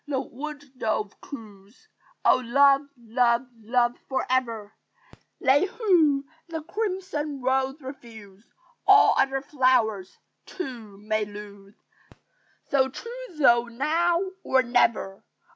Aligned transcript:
the 0.07 0.19
wood 0.19 0.63
dove 0.79 1.21
coos; 1.21 1.87
"Oh, 2.25 2.37
love, 2.43 2.81
love, 2.97 3.45
love, 3.61 3.93
for 4.09 4.25
ever! 4.31 4.73
They 5.39 5.65
who 5.67 6.25
the 6.49 6.63
crimson 6.63 7.39
rose 7.39 7.79
refuse, 7.79 8.51
All 8.87 9.13
other 9.15 9.41
flowers, 9.41 10.17
too, 10.47 10.97
may 10.97 11.23
lose 11.25 11.75
So 12.63 12.89
choose 12.89 13.37
thou 13.37 13.65
now 13.65 14.19
or 14.43 14.63
never! 14.63 15.23